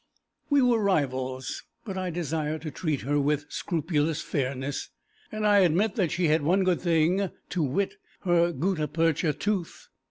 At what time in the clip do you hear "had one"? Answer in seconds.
6.27-6.63